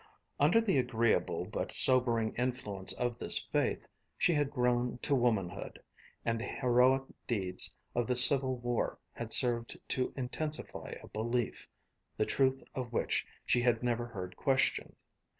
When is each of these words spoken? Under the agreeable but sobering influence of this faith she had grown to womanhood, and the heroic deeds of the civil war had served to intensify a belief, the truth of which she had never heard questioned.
Under 0.39 0.59
the 0.59 0.79
agreeable 0.79 1.45
but 1.45 1.71
sobering 1.71 2.33
influence 2.33 2.91
of 2.93 3.19
this 3.19 3.37
faith 3.37 3.85
she 4.17 4.33
had 4.33 4.49
grown 4.49 4.97
to 5.03 5.13
womanhood, 5.13 5.77
and 6.25 6.39
the 6.39 6.45
heroic 6.45 7.03
deeds 7.27 7.75
of 7.93 8.07
the 8.07 8.15
civil 8.15 8.57
war 8.57 8.97
had 9.13 9.31
served 9.31 9.79
to 9.89 10.11
intensify 10.17 10.95
a 11.03 11.07
belief, 11.09 11.67
the 12.17 12.25
truth 12.25 12.63
of 12.73 12.91
which 12.91 13.27
she 13.45 13.61
had 13.61 13.83
never 13.83 14.07
heard 14.07 14.35
questioned. 14.35 14.95